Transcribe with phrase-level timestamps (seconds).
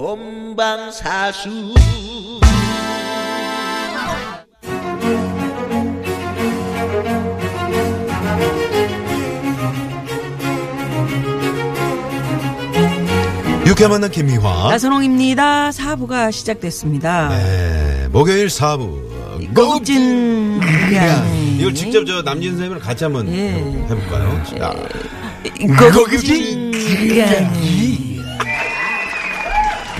[0.00, 1.74] 본방사수
[13.66, 14.70] 육회 만난 김미화.
[14.70, 15.70] 나선홍입니다.
[15.72, 17.28] 사부가 시작됐습니다.
[17.28, 19.54] 네, 목요일 4부.
[19.54, 20.60] 고진
[21.58, 23.50] 이걸 직접 저 남진 선생님이랑 같이 한번 예.
[23.90, 24.42] 해볼까요?
[24.58, 24.74] 자,
[25.92, 27.89] 고진 이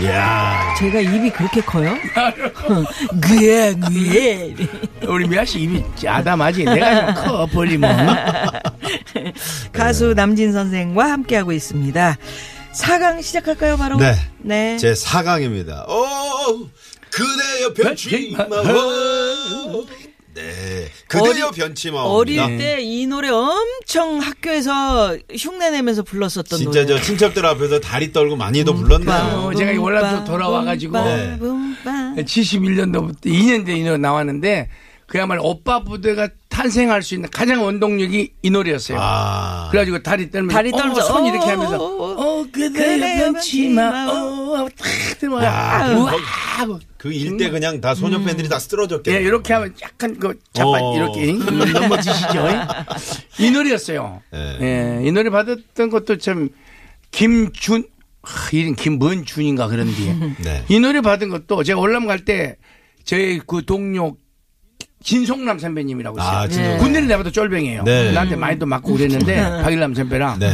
[0.04, 0.74] 야.
[0.78, 1.94] 제가 입이 그렇게 커요?
[3.20, 4.54] 그야 그야
[5.06, 6.64] 우리 미아 씨 입이 아담하지.
[6.64, 8.16] 내가 좀 커, 벌리면.
[9.72, 12.16] 가수 남진 선생과 함께하고 있습니다.
[12.72, 13.96] 4강 시작할까요 바로?
[13.96, 14.14] 네.
[14.38, 14.76] 네.
[14.78, 15.88] 제 4강입니다.
[15.88, 16.68] 오,
[17.10, 19.84] 그대여 변치마오.
[20.34, 20.86] 네.
[21.08, 22.08] 그대여 어리- 변치마오.
[22.16, 26.98] 어릴 때 이 노래 엄청 학교에서 흉내 내면서 불렀었던 진짜 노래.
[26.98, 29.12] 저 친척들 앞에서 다리 떨고 많이도 불렀네요.
[29.48, 31.38] 어, 제가 이 월남도 돌아와가지고 네.
[32.24, 34.68] 71년도부터 2년 된이 노래 나왔는데
[35.10, 38.96] 그야말로 오빠 부대가 탄생할 수 있는 가장 원동력이 이 노래였어요.
[39.00, 39.66] 아.
[39.72, 44.08] 그래가지고 다리 떨면서 다리 떨면서 어, 손 이렇게 어, 하면서 어, 그대 그대여 변치마 변치마.
[44.08, 44.78] 어 하고 탁
[45.18, 49.18] 그- 하고 그 일대 그냥 다 소녀 팬들이 다 쓰러졌겠네.
[49.18, 50.94] 예, 이렇게 하면 약간 그 자빠 어.
[50.94, 52.46] 이렇게 넘어지시죠.
[53.40, 54.22] 이 노래였어요.
[54.32, 54.58] 예.
[54.60, 56.50] 예, 이 노래 받았던 것도 참
[57.10, 57.82] 김준
[58.22, 60.64] 하, 이름 김문준인가 그런 뒤에 네.
[60.68, 62.58] 이 노래 받은 것도 제가 월남 갈때
[63.02, 64.16] 저희 그 동료
[65.02, 66.30] 진송남 선배님이라고 있어요.
[66.30, 66.76] 아, 진짜.
[66.78, 67.84] 군대는 내보다 쫄병이에요.
[67.84, 68.12] 네.
[68.12, 70.52] 나한테 많이도 맞고 그랬는데 박일남 선배랑 네.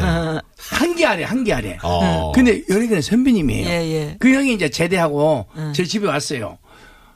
[0.70, 1.76] 한개 아래 한 개 아래.
[1.82, 2.32] 어.
[2.32, 3.68] 근데 연예계는 선배님이에요.
[3.68, 4.16] 예, 예.
[4.20, 6.58] 그 형이 이제 제대하고 제 집에 왔어요.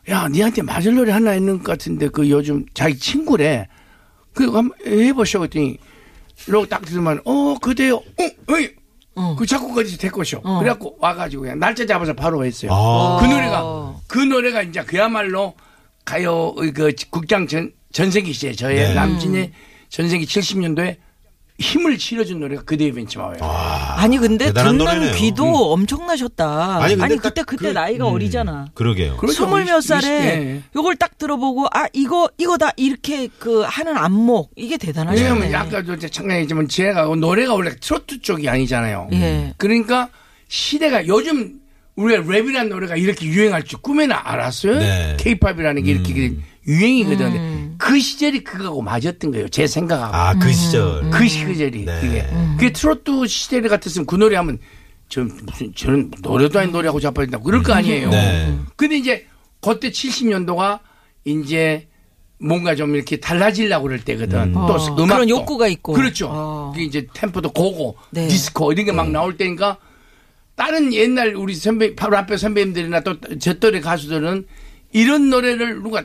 [0.08, 3.68] 야, 니한테 맞을 노래 하나 있는 것 같은데 그 요즘 자기 친구래.
[4.34, 5.78] 그 한번 해보셔 그랬더니
[6.48, 7.96] 이러고 딱 들으면 어 그대요.
[7.96, 8.70] 어, 어이.
[9.36, 10.40] 그 작곡까지 됐고쇼.
[10.40, 12.70] 그래갖고 와가지고 그냥 날짜 잡아서 바로 했어요.
[12.72, 13.18] 아.
[13.20, 15.54] 그 노래가 그 노래가 이제 그야말로
[16.04, 18.94] 가요 그 국장 전 전세기 시대 저의 네.
[18.94, 19.52] 남진의
[19.88, 20.96] 전세기 70년도에
[21.58, 23.36] 힘을 실어준 노래가 그대의 벤치마워요.
[23.42, 25.14] 아 니 근데 대단한 듣는 노래네요.
[25.16, 25.52] 귀도 음.
[25.72, 26.76] 엄청나셨다.
[26.82, 28.14] 아니, 아니, 근데 딱 그때 그때 그- 나이가 음.
[28.14, 28.68] 어리잖아.
[28.72, 29.18] 그러게요.
[29.18, 29.44] 그렇죠.
[29.44, 30.62] 스물 몇 살에 예.
[30.74, 35.28] 요걸 딱 들어보고 아 이거 이거다 이렇게 그 하는 안목 이게 대단하시네.
[35.30, 39.08] 왜냐면 아까도 잠깐 얘기했지만 제가 노래가 원래 트로트 쪽이 아니잖아요.
[39.12, 39.52] 예.
[39.58, 40.08] 그러니까
[40.48, 41.59] 시대가 요즘
[42.00, 44.78] 우리가 랩이라는 노래가 이렇게 유행할 줄 꿈에는 알았어요.
[44.78, 45.16] 네.
[45.18, 46.34] 케이팝이라는 게 이렇게
[46.66, 47.76] 유행이거든.
[47.78, 49.48] 그 시절이 그거하고 맞았던 거예요.
[49.48, 50.14] 제 생각하고.
[50.14, 51.08] 아, 그 시절.
[51.10, 52.00] 그 시절이 네.
[52.00, 52.26] 그게.
[52.56, 54.58] 그게 트로트 시절 같았으면 그 노래 하면
[55.08, 58.10] 저 무슨 저는 노래도 아닌 노래하고 자빠진다고 그럴 거 아니에요.
[58.10, 58.56] 네.
[58.76, 59.26] 근데 이제
[59.60, 60.80] 그때 70년도가
[61.24, 61.88] 이제
[62.38, 64.52] 뭔가 좀 이렇게 달라지려고 그럴 때거든.
[64.52, 65.06] 또 어, 음악도.
[65.06, 65.92] 그런 욕구가 있고.
[65.92, 66.28] 그렇죠.
[66.30, 66.70] 어.
[66.72, 68.28] 그게 이제 템포도 고고, 네.
[68.28, 69.76] 디스코 이런 게막 나올 때니까
[70.60, 74.46] 다른 옛날 우리 선배, 바로 앞에 선배님들이나 또저 또래 가수들은
[74.92, 76.04] 이런 노래를 누가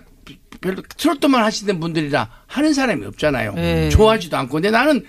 [0.62, 3.54] 별로 트로트만 하시는 분들이라 하는 사람이 없잖아요.
[3.56, 3.90] 네.
[3.90, 4.54] 좋아하지도 않고.
[4.54, 5.04] 근데 나는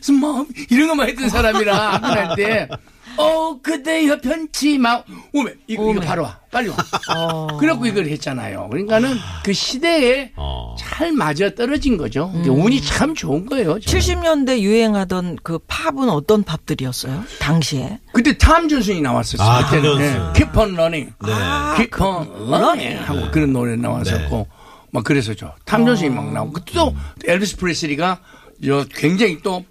[0.00, 2.68] 스마음 이런 것만 했던 사람이라 할 때,
[3.16, 6.76] 어 그대여 편치 마 오메 이거 이거 바로 와 빨리 와.
[7.14, 7.46] 어.
[7.58, 8.68] 그래갖고 이걸 했잖아요.
[8.70, 10.74] 그러니까는 그 시대에 어.
[10.78, 12.30] 잘 맞아 떨어진 거죠.
[12.32, 13.78] 그게 운이 참 좋은 거예요.
[13.78, 14.00] 저는.
[14.00, 17.24] 70년대 유행하던 그 팝은 어떤 팝들이었어요?
[17.40, 18.00] 당시에.
[18.12, 19.46] 그때 탐 존슨이 나왔었어요.
[19.46, 19.98] 아, 탐 그때는.
[19.98, 20.32] 네.
[20.34, 21.12] Keep on running.
[21.24, 21.32] 네.
[21.76, 23.02] Keep on running.
[23.04, 24.46] 하고 그런 노래 나왔었고.
[24.92, 25.52] 막 그랬었죠.
[25.66, 26.60] 탐 존슨이 막 나오고.
[26.74, 26.94] 또
[27.26, 28.20] 엘비스 프레슬리가
[28.64, 29.64] 저 굉장히 또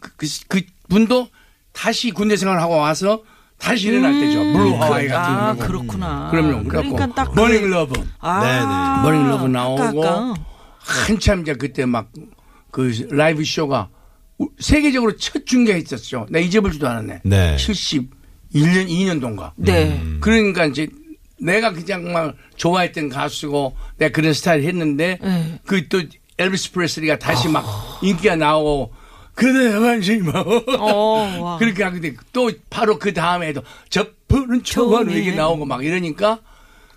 [0.00, 1.28] 그, 그 분도
[1.72, 3.22] 다시 군대 생활하고 와서
[3.58, 4.40] 다시 일어날 때죠.
[4.52, 5.66] Blue Hawaii 같은 아, 거.
[5.66, 6.28] 그렇구나.
[6.30, 6.64] 그럼요.
[6.68, 7.94] 그러니까 딱 Burning Love.
[8.18, 10.34] 아, Burning Love 나오고 아까, 아까.
[10.78, 12.08] 한참 이제 그때 막
[12.72, 13.90] 그 라이브 쇼가
[14.38, 16.26] 우- 세계적으로 첫 중계했었죠.
[16.30, 17.20] 나 잊어버리지도 않았네.
[17.22, 17.56] 네.
[17.56, 19.52] 71년 2년 동가.
[19.56, 20.02] 네.
[20.20, 20.88] 그러니까 이제
[21.38, 25.60] 내가 그냥 막 좋아했던 가수고 내가 그런 스타일 했는데 네.
[25.66, 26.02] 그 또
[26.38, 27.62] 엘비스 프레슬리가 다시 막
[28.02, 28.90] 인기가 나오고
[29.34, 31.56] 그대 관심 마 어, 와.
[31.60, 35.10] 그렇게 하는데 또 바로 그 다음에도 저 푸른 초원.
[35.10, 36.38] 이게 나오고 막 이러니까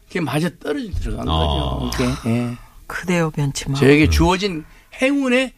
[0.08, 1.90] 그게 맞아 떨어져 들어간 어.
[1.92, 2.04] 거죠.
[2.24, 2.52] 이게 예.
[2.88, 3.78] 그대여 변치 마.
[3.80, 4.64] 저에게 주어진
[5.02, 5.54] 행운의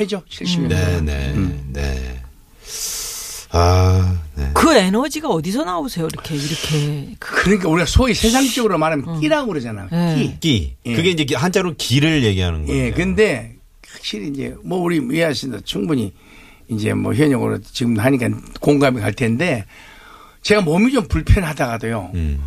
[0.00, 0.68] 해죠 70년.
[0.68, 2.22] 네, 네, 네.
[3.50, 4.50] 아, 네.
[4.52, 6.06] 그 에너지가 어디서 나오세요?
[6.12, 9.88] 이렇게 이렇게 그- 그러니까 우리가 소위 세상적으로 말하면 끼라고 그러잖아.
[9.90, 10.14] 네.
[10.16, 10.40] 끼.
[10.40, 10.76] 끼.
[10.84, 10.94] 예.
[10.94, 12.84] 그게 이제 한자로 기를 얘기하는 거예요.
[12.84, 13.54] 예, 근데
[14.08, 16.14] 확실히 이제 뭐 우리 미아 씨도 충분히
[16.68, 18.28] 이제 뭐 현역으로 지금 하니까
[18.60, 19.66] 공감이 갈 텐데
[20.40, 22.12] 제가 몸이 좀 불편하다가도요.
[22.14, 22.40] 음.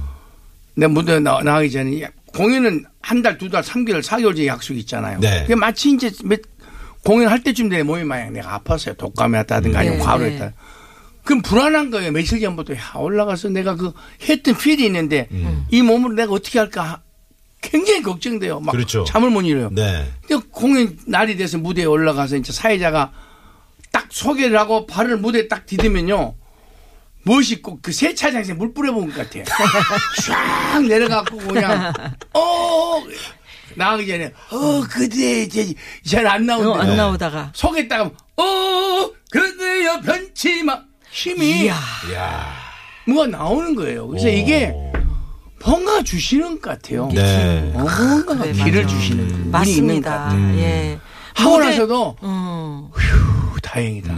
[0.75, 4.79] 내 무대 나, 나가기 전에 공연은 한 달, 두 달, 삼 개월, 사개월 전에 약속이
[4.79, 5.19] 있잖아요.
[5.19, 5.41] 네.
[5.41, 6.39] 그게 마치 이제 몇
[7.03, 8.97] 공연할 때쯤 내 몸이 만약 내가 아팠어요.
[8.97, 10.31] 독감이 왔다든가 아니면 네, 과로 네.
[10.31, 10.53] 했다.
[11.23, 12.11] 그럼 불안한 거예요.
[12.11, 13.93] 며칠 전부터 야, 올라가서 내가 그
[14.27, 15.27] 했던 필이 있는데
[15.69, 17.01] 이 몸을 내가 어떻게 할까
[17.61, 18.59] 굉장히 걱정돼요.
[18.59, 19.03] 막 그렇죠.
[19.05, 19.69] 잠을 못 이뤄요.
[19.71, 20.05] 네.
[20.27, 23.11] 근데 공연 날이 돼서 무대에 올라가서 이제 사회자가
[23.91, 26.35] 딱 소개를 하고 발을 무대에 딱 디디면요.
[27.23, 29.43] 무엇이 꼭 그 세차장에서 물 뿌려본 것 같아요.
[30.25, 31.93] 쫙 내려가고 그냥,
[32.33, 33.03] 어,
[33.75, 35.73] 나가기 전에, 어, 그대, 이제,
[36.03, 36.79] 잘안 어, 나오는데.
[36.91, 38.05] 안 나오다가 속에다가,
[38.37, 40.81] 어, 그대여 변치 마.
[41.11, 41.77] 힘이 이야
[42.09, 42.55] 이야.
[43.05, 44.07] 뭐가 나오는 거예요.
[44.07, 44.73] 그래서 이게
[45.65, 47.09] 뭔가 주시는 것 같아요.
[47.13, 47.71] 네.
[47.75, 48.95] 어, 뭔가 그래, 길을 맞아.
[48.95, 50.09] 주시는 분이 있는 것 맞습니다.
[50.11, 50.57] 같아요.
[50.57, 50.99] 예.
[51.33, 52.87] 하고 나서도 음.
[52.93, 54.15] 휴, 다행이다.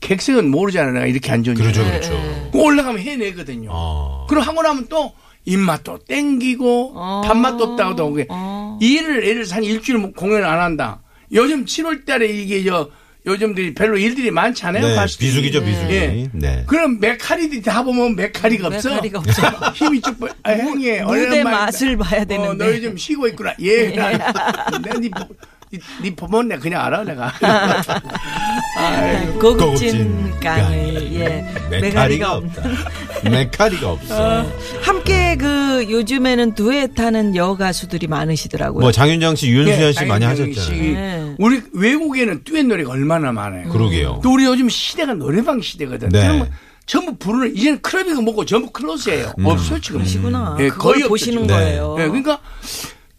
[0.00, 0.92] 객석은 모르잖아요.
[0.94, 1.62] 내가 이렇게 안 좋은지.
[1.62, 2.50] 그렇죠, 네, 그렇죠.
[2.54, 3.70] 올라가면 해내거든요.
[3.72, 4.26] 어.
[4.28, 5.12] 그럼 하고 나면 또
[5.44, 7.22] 입맛도 땡기고 어.
[7.24, 8.78] 밥맛도 없다고 하고 어.
[8.80, 11.00] 일을 예를 들어서 한 일주일 뭐 공연 안 한다.
[11.32, 12.90] 요즘 7월 달에 이게 저
[13.24, 14.84] 요즘들이 별로 일들이 많지 않아요.
[14.86, 14.94] 네.
[14.96, 15.28] 가수들이.
[15.28, 15.94] 비수기죠, 비수기.
[15.94, 16.28] 예.
[16.32, 16.64] 네.
[16.66, 18.88] 그럼 메카리들이 다 보면 메카리가 없어.
[18.90, 19.42] 메카리가 없어.
[19.74, 21.44] 힘이 쭉 빠- 아, 형이 무대.
[21.44, 22.48] 맛을 봐야 되는데.
[22.48, 23.54] 어, 너 요즘 쉬고 있구나.
[23.60, 23.90] 예.
[23.94, 25.34] 네, 보-
[25.72, 27.32] 네, 네 내가 그냥 알아 내가.
[28.76, 29.38] 아이고.
[29.38, 32.62] 고급진 강의 예 메카리가 없다.
[33.24, 34.46] 메카리가 없어.
[34.82, 38.80] 함께 그 요즘에는 두엣 하는 여 가수들이 많으시더라고요.
[38.82, 39.46] 뭐 장윤정 씨,
[39.92, 40.82] 씨 예, 많이 장윤정 하셨잖아요.
[40.84, 40.92] 씨.
[40.92, 41.34] 네.
[41.38, 43.70] 우리 외국에는 듀엣 노래가 얼마나 많아요.
[43.70, 44.20] 그러게요.
[44.22, 46.10] 또 우리 요즘 시대가 노래방 시대거든.
[46.10, 46.20] 네.
[46.20, 46.50] 그러면
[46.84, 49.32] 전부 부르는 이제는 클럽이고 뭐고 전부 클로스예요.
[49.42, 50.00] 없어요 지금.
[50.00, 50.56] 그러시구나.
[50.60, 51.46] 예, 거의 없죠, 보시는 지금.
[51.46, 51.96] 거예요.
[51.98, 52.40] 예, 그러니까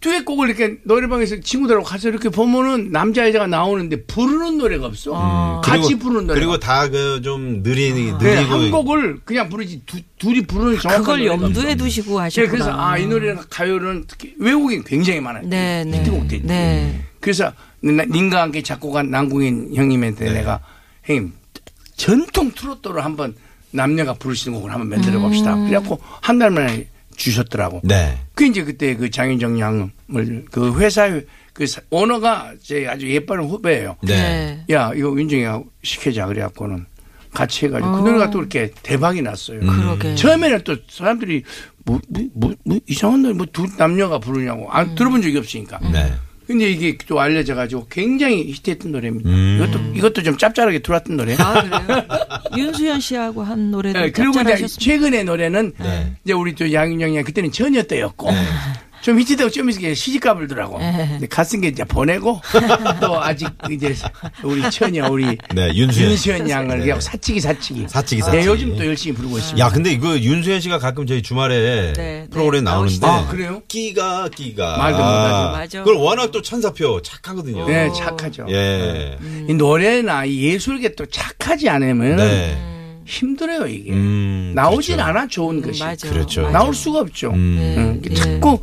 [0.03, 5.61] 듀엣곡을 이렇게 노래방에서 친구들하고 가서 이렇게 보면은 남자 여자가 나오는데 부르는 노래가 없어.
[5.63, 6.37] 같이 부르는 노래.
[6.37, 6.39] 음.
[6.39, 11.01] 그리고 다 그 좀 느리니 네, 느리고 한 곡을 그냥 부르지 두, 둘이 부르는 정확한
[11.03, 11.75] 그걸 노래가 염두에 없어.
[11.77, 12.51] 두시고 예, 하셨구나.
[12.51, 15.47] 그래서 아 이 노래는 가요는 특히 외국인 굉장히 많아요.
[15.47, 15.99] 네, 네.
[15.99, 16.41] 히트곡들이.
[16.43, 17.01] 네.
[17.21, 20.33] 그래서 나- 님과 함께 작곡한 남궁인 형님한테 네.
[20.33, 20.59] 내가
[21.05, 21.31] 형님
[21.95, 23.35] 전통 트로트를 한번
[23.71, 24.13] 남녀가
[24.49, 25.55] 있는 곡을 한번 만들어 봅시다.
[25.55, 25.67] 음.
[25.69, 27.81] 그래갖고 한 달 만에 주셨더라고.
[27.83, 28.17] 네.
[28.35, 29.91] 그 이제 그때 그 장윤정 양을
[30.51, 31.09] 그 회사
[31.53, 33.97] 그 사- 오너가 제 아주 예뻐하는 후배예요.
[34.01, 34.65] 네.
[34.71, 36.85] 야 이거 윤정이하고 시켜자 그래갖고는
[37.33, 39.59] 같이 해가지고 그 노래가 또 이렇게 대박이 났어요.
[39.59, 39.67] 음.
[39.67, 40.15] 그러게.
[40.15, 41.43] 처음에는 또 사람들이
[41.85, 44.95] 뭐, 뭐, 뭐, 뭐 이상한 노래 뭐두 남녀가 부르냐고 안 음.
[44.95, 45.79] 들어본 적이 없으니까.
[45.91, 46.13] 네.
[46.45, 49.29] 근데 이게 또 알려져 가지고 굉장히 히트했던 노래입니다.
[49.29, 49.55] 음.
[49.61, 51.35] 이것도 이것도 좀 짭짤하게 들어왔던 노래.
[51.39, 52.03] 아 그래요?
[52.57, 54.67] 윤수연 씨하고 한 노래도 네, 그리고 이제.
[54.67, 56.13] 최근의 노래는 네.
[56.23, 58.29] 이제 우리 또 양윤영이 그때는 처녀 때였고
[59.03, 60.79] 좀 히트되고 좀 있으니까 시집가 불더라고.
[60.79, 61.07] 네.
[61.11, 62.39] 근데 갓쓴 게 이제 보내고
[63.01, 63.93] 또 아직 이제
[64.43, 66.11] 우리 처녀 우리 네, 윤수연.
[66.11, 66.99] 윤수연 양을 네.
[67.01, 67.85] 사치기 사치기.
[67.89, 68.47] 사치기, 네, 사치기.
[68.47, 69.65] 요즘 또 열심히 부르고 있습니다.
[69.65, 73.05] 야, 근데 이거 윤수현 씨가 가끔 저희 주말에 네, 프로그램 네, 나오는데.
[73.05, 73.27] 나오시더라고요.
[73.27, 73.61] 아, 그래요?
[73.67, 74.77] 끼가, 끼가.
[74.77, 75.51] 말도 못하죠.
[75.51, 75.79] 맞아.
[75.83, 77.67] 그걸 워낙 또 천사표 착하거든요.
[77.67, 78.45] 네, 착하죠.
[78.49, 79.17] 예.
[79.49, 82.57] 이 노래나 이 예술계 또 착하지 않으면 네.
[83.05, 83.91] 힘들어요 이게.
[83.91, 85.09] 음, 나오진 그렇죠.
[85.09, 85.83] 않아 좋은 것이.
[85.83, 86.09] 맞아.
[86.09, 86.43] 그렇죠.
[86.43, 86.57] 맞아.
[86.57, 87.31] 나올 수가 없죠.
[87.31, 88.01] 음.
[88.05, 88.59] 음, 자꾸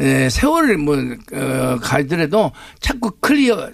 [0.00, 0.96] 에, 세월을 뭐
[1.32, 3.70] 어, 가더라도 자꾸 클리어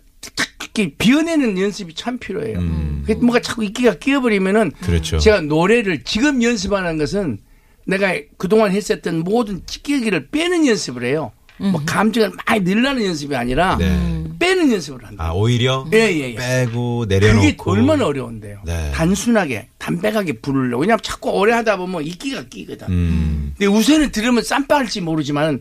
[0.59, 2.59] 특히 비워내는 연습이 참 필요해요.
[3.00, 4.71] 그게 뭔가 자꾸 이끼가 끼어버리면은 음.
[4.80, 5.18] 그렇죠.
[5.18, 7.38] 제가 노래를 지금 연습하는 것은
[7.87, 11.33] 내가 그동안 했었던 모든 찌개기를 빼는 연습을 해요.
[11.59, 14.25] 뭐 감정을 많이 늘라는 연습이 아니라 네.
[14.38, 15.25] 빼는 연습을 한다.
[15.26, 16.35] 아, 오히려 예, 예, 예.
[16.35, 17.40] 빼고 내려놓고.
[17.42, 18.62] 그게 얼마나 어려운데요.
[18.64, 18.90] 네.
[18.94, 20.80] 단순하게 담백하게 부르려고.
[20.80, 22.87] 왜냐하면 자꾸 오래 하다 보면 이끼가 끼거든.
[22.88, 23.54] 음.
[23.59, 25.61] 근데 우선은 들으면 쌈박할지 모르지만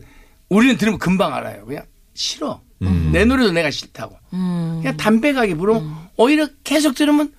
[0.50, 1.64] 우리는 들으면 금방 알아요.
[1.64, 2.60] 그냥 싫어.
[3.12, 4.16] 내 노래도 내가 싫다고.
[4.30, 7.32] 그냥 담백하게 부르면 오히려 계속 들으면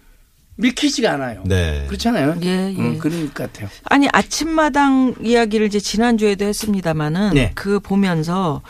[0.57, 1.43] 밀키지가 않아요.
[1.45, 1.85] 네.
[1.87, 2.37] 그렇잖아요.
[2.43, 2.75] 예, 예.
[2.77, 3.67] 음, 그런 것 같아요.
[3.85, 7.51] 아니 아침마당 이야기를 이제 지난주에도 했습니다마는 네.
[7.55, 8.61] 그 보면서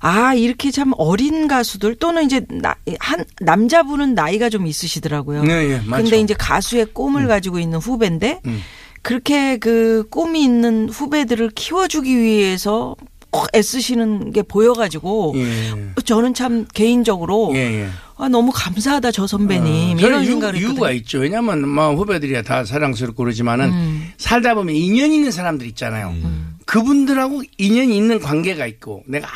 [0.00, 5.42] 아 이렇게 참 어린 가수들 또는 이제 나, 한 남자분은 나이가 좀 있으시더라고요.
[5.44, 6.04] 네, 예, 맞죠.
[6.04, 8.60] 근데 이제 가수의 꿈을 가지고 있는 후배인데 음.
[9.02, 12.96] 그렇게 그 꿈이 있는 후배들을 키워주기 위해서
[13.34, 15.74] 꼭 애쓰시는 게 보여가지고 예.
[16.04, 17.88] 저는 참 개인적으로 예, 예.
[18.16, 20.96] 아, 너무 감사하다 저 선배님 저는 이런 생각을 이유가 했거든요.
[20.98, 21.18] 있죠.
[21.18, 23.72] 왜냐하면 뭐 후배들이야 다 사랑스럽고 그러지만은
[24.18, 26.14] 살다 보면 인연이 있는 사람들 있잖아요.
[26.64, 29.26] 그분들하고 인연이 있는 관계가 있고 내가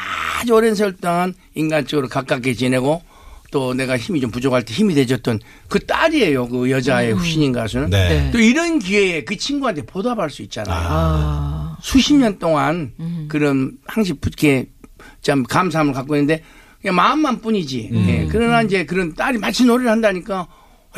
[0.40, 3.02] 아주 오랜 세월 동안 인간적으로 가깝게 지내고
[3.50, 6.46] 또 내가 힘이 좀 부족할 때 힘이 돼줬던 그 딸이에요.
[6.48, 7.90] 그 여자의 후신인 가수는.
[7.90, 8.08] 네.
[8.08, 8.30] 네.
[8.30, 10.76] 또 이런 기회에 그 친구한테 보답할 수 있잖아요.
[10.78, 11.67] 아.
[11.80, 12.92] 수십 년 동안
[13.28, 14.70] 그런 항상 붙게
[15.22, 16.42] 참 감사함을 갖고 있는데
[16.80, 17.90] 그냥 마음만 뿐이지.
[17.92, 18.28] 예.
[18.30, 20.46] 그러나 이제 그런 딸이 마치 노래를 한다니까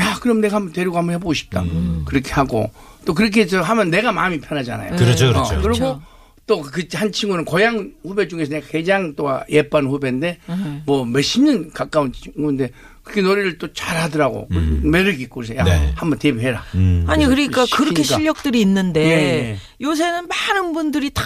[0.01, 1.65] 야 그럼 내가 한번 데리고 한번 해보고 싶다.
[2.05, 2.71] 그렇게 하고
[3.05, 4.97] 또 그렇게 해서 하면 내가 마음이 편하잖아요.
[4.97, 5.55] 그렇죠, 그렇죠.
[5.55, 6.03] 어, 그리고
[6.47, 10.39] 또 그 한 친구는 고향 후배 중에서 내가 가장 또 예쁜 후배인데
[10.85, 12.71] 뭐 몇십 년 가까운 친구인데
[13.11, 14.49] 그렇게 노래를 또 잘하더라고
[14.83, 15.93] 매력 있고 그래서 야 네.
[15.97, 16.65] 한번 데뷔해라.
[16.75, 17.05] 음.
[17.09, 18.17] 아니 그러니까 그렇게 시키니까.
[18.17, 19.59] 실력들이 있는데 예, 예.
[19.81, 21.23] 요새는 많은 분들이 다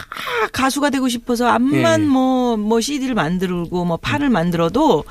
[0.53, 2.07] 가수가 되고 싶어서 암만 예.
[2.07, 5.05] 뭐뭐 CD를 만들고 뭐 판을 만들어도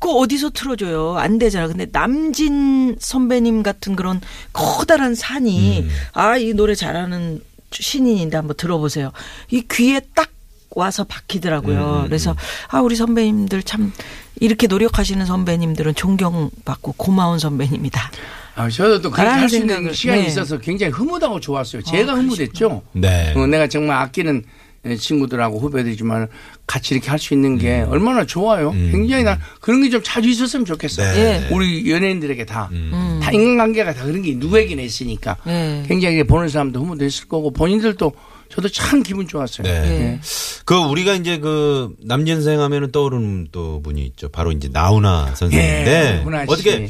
[0.00, 1.66] 그 어디서 틀어줘요 안 되잖아.
[1.68, 4.20] 근데 남진 선배님 같은 그런
[4.52, 5.88] 커다란 산이 음.
[6.12, 7.40] 아이 노래 잘하는
[7.70, 9.12] 신인인데 한번 들어보세요.
[9.50, 10.30] 이 귀에 딱
[10.74, 12.02] 와서 박히더라고요.
[12.04, 12.34] 음, 그래서
[12.68, 13.92] 아 우리 선배님들 참
[14.40, 18.10] 이렇게 노력하시는 선배님들은 존경받고 고마운 선배님이다.
[18.56, 20.26] 아, 저도 또 그렇게 할 수 있는 시간이 네.
[20.28, 21.82] 있어서 굉장히 흐뭇하고 좋았어요.
[21.82, 22.82] 제가 아, 흐뭇했죠.
[22.92, 23.32] 네.
[23.36, 24.44] 어, 내가 정말 아끼는
[24.98, 26.28] 친구들하고 후배들이지만
[26.66, 28.70] 같이 이렇게 할 수 있는 게 얼마나 좋아요.
[28.72, 31.02] 굉장히 난 그런 게 좀 자주 있었으면 좋겠어.
[31.02, 31.48] 네.
[31.50, 31.54] 예.
[31.54, 32.68] 우리 연예인들에게 다.
[32.72, 33.18] 음.
[33.22, 35.36] 다 인간관계가 다 그런 게 누구에게나 있으니까.
[35.46, 35.82] 네.
[35.88, 38.12] 굉장히 보는 사람도 흐뭇했을 거고 본인들도
[38.48, 39.66] 저도 참 기분 좋았어요.
[39.66, 39.70] 네.
[39.72, 40.20] 예.
[40.64, 44.28] 그 우리가 이제 그 남진생 하면은 떠오르는 또 분이 있죠.
[44.28, 46.52] 바로 이제 나훈아 선생인데 예, 훈아 씨.
[46.52, 46.88] 어떻게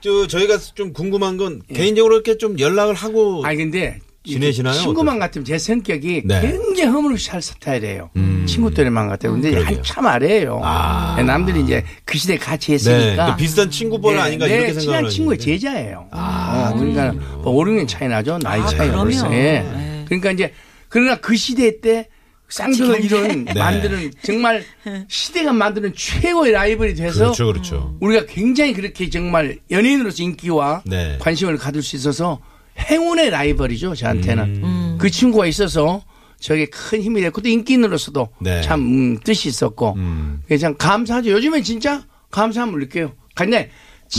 [0.00, 4.74] 저 저희가 좀 궁금한 건 개인적으로 이렇게 좀 연락을 하고 아니 근데 지내시나요?
[4.80, 5.18] 친구만?
[5.18, 6.40] 같으면 제 성격이 네.
[6.40, 8.10] 굉장히 허물없이 살 스타일이에요.
[8.46, 9.32] 친구들만 같아요.
[9.32, 9.76] 근데 그러게요.
[9.76, 10.60] 한참 아래예요.
[10.64, 11.22] 아.
[11.22, 12.72] 남들이 이제 그 시대에 같이 네.
[12.74, 13.30] 했으니까.
[13.32, 15.58] 그 비슷한 친구뻘 아닌가 네, 이렇게 친한 생각을 친구의 하는데.
[15.58, 16.06] 제자예요.
[16.10, 18.38] 아, 어, 그러니까 뭐 5, 6년 차이 나죠.
[18.38, 18.96] 나이 아, 차이가.
[18.96, 19.30] 벌써.
[19.32, 19.60] 예.
[19.60, 20.04] 네.
[20.08, 20.52] 그러니까 이제
[20.94, 22.06] 그러나 그 시대 때
[22.48, 23.52] 쌍둥이를 이룬 네.
[23.52, 24.64] 만드는 정말
[25.08, 27.96] 시대가 만드는 최고의 라이벌이 돼서 그렇죠, 그렇죠.
[28.00, 31.18] 우리가 굉장히 그렇게 정말 연예인으로서 인기와 네.
[31.20, 32.40] 관심을 가질 수 있어서
[32.78, 34.96] 행운의 라이벌이죠 저한테는 음.
[35.00, 36.04] 그 친구가 있어서
[36.38, 38.62] 저게 큰 힘이 됐고 또 인기인으로서도 네.
[38.62, 40.42] 참 음, 뜻이 있었고 음.
[40.46, 43.68] 그래서 참 감사하죠 요즘엔 진짜 감사함을 느껴요 근데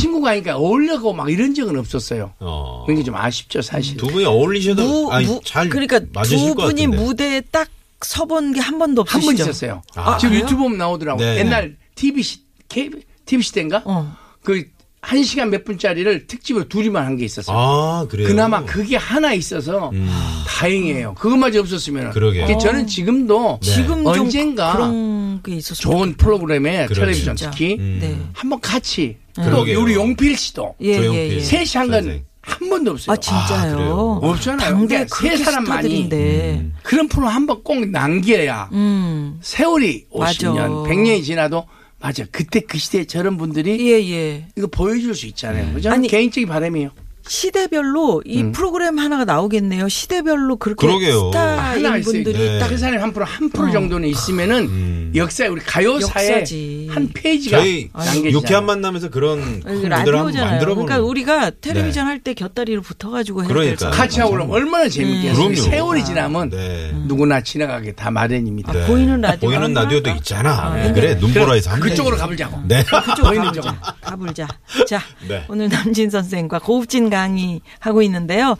[0.01, 2.83] 친구가 아니까 어울려고 막 이런 적은 없었어요 어.
[2.87, 6.85] 그게 좀 아쉽죠 사실 두 분이 어울리셔도 무, 아니, 무- 잘 그러니까 맞으실 두것 분이
[6.85, 6.97] 같은데.
[7.03, 7.67] 무대에 딱
[8.01, 9.25] 서본 게 한 번도 한 없으시죠?
[9.25, 10.43] 번 있었어요 아, 지금 그래요?
[10.43, 11.39] 유튜브 보면 나오더라고요 네.
[11.39, 14.15] 옛날 TV 시 케이블- TV 시대인가 어.
[14.43, 14.63] 그
[15.07, 18.27] 한 시간 몇 분짜리를 특집으로 둘이만 한 게 있었어요 아, 그래요.
[18.27, 20.09] 그나마 그게 하나 있어서 음.
[20.47, 21.13] 다행이에요.
[21.13, 22.09] 그것마저 없었으면.
[22.09, 22.57] 그러게요.
[22.57, 24.73] 저는 지금도 지금 언젠가
[25.75, 26.99] 좋은 프로그램에 그러지.
[27.21, 27.35] 텔레비전.
[27.35, 27.99] 특히 음.
[28.01, 28.17] 네.
[28.33, 29.81] 한번 같이 또 그러게요.
[29.81, 30.87] 우리 용필 씨도 예.
[30.99, 31.39] 예, 예.
[31.39, 32.23] 셋이 한 건.
[32.41, 33.11] 한 번도 없어요.
[33.13, 33.75] 아, 진짜요?
[33.75, 34.19] 그래요?
[34.21, 34.69] 없잖아요.
[34.69, 36.71] 당대 그러니까 세 사람만이 스타들인데.
[36.83, 39.39] 그런 프로 한 번 꼭 남겨야 음.
[39.41, 40.49] 세월이 맞아.
[40.51, 41.65] 50년, 100년이 지나도
[41.99, 42.23] 맞아.
[42.31, 44.47] 그때 그 시대에 저런 분들이 예, 예.
[44.55, 45.81] 이거 보여줄 수 있잖아요.
[45.81, 46.91] 저는 아니, 개인적인 바람이에요.
[47.27, 48.51] 시대별로 이 음.
[48.51, 49.89] 프로그램 하나가 나오겠네요.
[49.89, 51.31] 시대별로 그렇게 그러게요.
[51.31, 52.01] 스타인.
[52.03, 52.59] 분들이 네.
[52.59, 55.11] 딱그 사람이 한 프로 한 프로 정도는 있으면은 음.
[55.15, 56.87] 역사에 우리 가요사에 역사지.
[56.91, 57.89] 한 페이지가 저희.
[58.25, 60.49] 유쾌한 만남에서 그런 무대를 한번 라디오잖아요.
[60.51, 63.75] 만들어 보는 그러니까 우리가 텔레비전 할때 곁다리로 붙어 가지고 해야 그러니까요.
[63.75, 63.89] 돼서.
[63.91, 65.33] 같이 하고 그러면 얼마나 재밌겠어요.
[65.35, 65.55] 그럼요.
[65.55, 66.91] 세월이 지나면 네.
[67.07, 68.71] 누구나 지나가게 다 마련입니다.
[68.71, 70.09] 아, 보이는 라디오 보이는 한번 라디오도?
[70.11, 70.51] 있잖아.
[70.65, 72.21] 아, 네, 그래 눈보라에서 한 그쪽으로 대지.
[72.21, 72.61] 가보자고.
[72.67, 72.83] 네.
[72.83, 73.81] 그쪽 보이는 가불자.
[74.01, 74.47] 가불자.
[74.87, 75.43] 자, 네.
[75.49, 78.57] 오늘 남진 선생과 고급진 강의 하고 있는데요.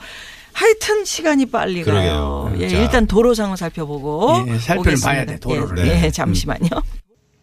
[0.54, 2.48] 하여튼 시간이 빨리 가요.
[2.48, 2.64] 그러게요.
[2.64, 2.78] 예, 자.
[2.78, 5.08] 일단 도로 상황 살펴보고 예, 오겠습니다.
[5.08, 5.86] 봐야 돼, 도로를.
[5.86, 6.06] 예, 네.
[6.06, 6.70] 예, 잠시만요.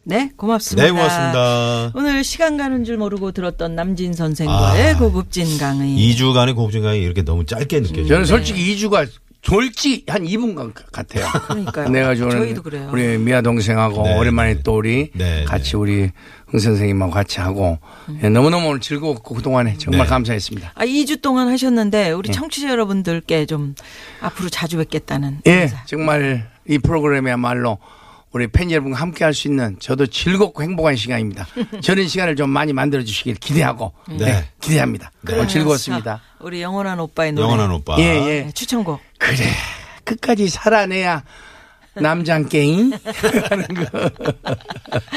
[0.04, 0.84] 네, 고맙습니다.
[0.84, 1.92] 네, 고맙습니다.
[1.94, 4.98] 오늘 시간 가는 줄 모르고 들었던 남진 선생과의 아.
[4.98, 5.94] 고급진 강의.
[6.14, 8.08] 2주간의 고급진강이 이렇게 너무 짧게 느껴져요.
[8.08, 9.06] 저는 솔직히 2주가
[9.42, 11.26] 졸지 한 2분 같아요.
[11.48, 11.88] 그러니까요.
[11.88, 12.88] 내가 저는 저희도 그래요.
[12.92, 14.62] 우리 미아 동생하고 네, 오랜만에 네.
[14.62, 16.10] 또 우리 네, 같이 우리
[16.46, 17.78] 흥 선생님하고 같이 하고
[18.22, 20.10] 예, 너무너무 오늘 즐거웠고 그동안에 정말 네.
[20.10, 20.72] 감사했습니다.
[20.76, 23.74] 아, 2주 동안 하셨는데 우리 청취자 여러분들께 좀
[24.20, 25.84] 앞으로 자주 뵙겠다는 예, 인사.
[25.86, 27.78] 정말 이 프로그램이야말로
[28.30, 31.46] 우리 팬 여러분과 함께 할 수 있는 저도 즐겁고 행복한 시간입니다.
[31.82, 34.48] 저런 시간을 좀 많이 만들어 주시길 기대하고 네, 네.
[34.60, 35.10] 기대합니다.
[35.30, 36.16] 오늘 즐거웠습니다.
[36.16, 37.44] 자, 우리 영원한 오빠의 노래.
[37.44, 37.96] 영원한 오빠.
[37.98, 38.42] 예, 예.
[38.44, 39.00] 네, 추천곡.
[39.26, 39.50] 그래.
[40.04, 41.22] 끝까지 살아내야
[41.94, 42.92] 남장깽이
[43.50, 44.10] 하는 거.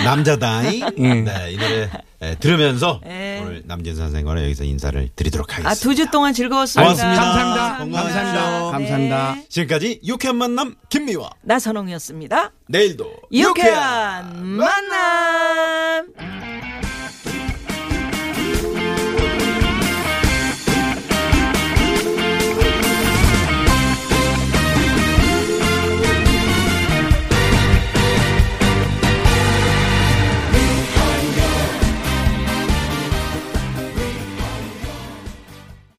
[0.03, 0.81] 남자다이.
[0.97, 1.13] 예.
[1.21, 1.89] 네, 이 노래
[2.21, 3.39] 예, 들으면서 예.
[3.41, 5.69] 오늘 남진 선생과는 여기서 인사를 드리도록 하겠습니다.
[5.69, 6.83] 아, 두 주 동안 즐거웠습니다.
[6.93, 7.21] 고맙습니다.
[7.23, 7.77] 감사합니다.
[7.77, 8.23] 건강하십시오.
[8.23, 8.71] 감사합니다.
[8.71, 9.35] 감사합니다.
[9.49, 11.29] 지금까지 유쾌한 만남 김미화.
[11.43, 12.51] 나선홍이었습니다.
[12.67, 16.44] 내일도 유쾌한 만남.